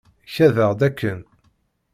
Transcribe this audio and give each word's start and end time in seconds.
Kadeɣ-d 0.33 0.79
akken. 0.87 1.19